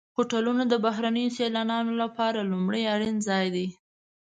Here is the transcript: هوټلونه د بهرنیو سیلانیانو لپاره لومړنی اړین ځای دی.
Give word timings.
هوټلونه 0.17 0.63
د 0.67 0.73
بهرنیو 0.85 1.33
سیلانیانو 1.37 1.93
لپاره 2.03 2.47
لومړنی 2.51 2.83
اړین 2.93 3.15
ځای 3.27 3.45
دی. 3.55 3.67